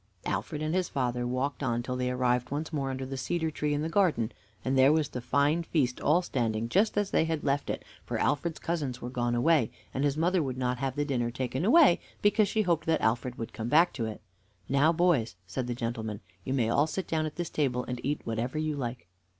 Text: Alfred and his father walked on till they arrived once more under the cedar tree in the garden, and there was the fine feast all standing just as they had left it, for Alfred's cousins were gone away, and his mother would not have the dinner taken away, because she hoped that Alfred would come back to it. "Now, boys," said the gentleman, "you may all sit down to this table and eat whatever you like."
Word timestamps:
Alfred 0.25 0.63
and 0.63 0.73
his 0.73 0.89
father 0.89 1.27
walked 1.27 1.61
on 1.61 1.83
till 1.83 1.95
they 1.95 2.09
arrived 2.09 2.49
once 2.49 2.73
more 2.73 2.89
under 2.89 3.05
the 3.05 3.17
cedar 3.17 3.51
tree 3.51 3.71
in 3.71 3.83
the 3.83 3.87
garden, 3.87 4.31
and 4.65 4.75
there 4.75 4.91
was 4.91 5.09
the 5.09 5.21
fine 5.21 5.61
feast 5.61 6.01
all 6.01 6.23
standing 6.23 6.67
just 6.69 6.97
as 6.97 7.11
they 7.11 7.25
had 7.25 7.43
left 7.43 7.69
it, 7.69 7.85
for 8.03 8.17
Alfred's 8.17 8.57
cousins 8.57 8.99
were 8.99 9.11
gone 9.11 9.35
away, 9.35 9.69
and 9.93 10.03
his 10.03 10.17
mother 10.17 10.41
would 10.41 10.57
not 10.57 10.79
have 10.79 10.95
the 10.95 11.05
dinner 11.05 11.29
taken 11.29 11.63
away, 11.63 11.99
because 12.23 12.47
she 12.47 12.63
hoped 12.63 12.87
that 12.87 12.99
Alfred 12.99 13.37
would 13.37 13.53
come 13.53 13.69
back 13.69 13.93
to 13.93 14.05
it. 14.07 14.21
"Now, 14.67 14.91
boys," 14.91 15.35
said 15.45 15.67
the 15.67 15.75
gentleman, 15.75 16.21
"you 16.43 16.55
may 16.55 16.67
all 16.67 16.87
sit 16.87 17.07
down 17.07 17.25
to 17.25 17.31
this 17.35 17.51
table 17.51 17.85
and 17.87 18.01
eat 18.03 18.21
whatever 18.23 18.57
you 18.57 18.75
like." 18.75 19.07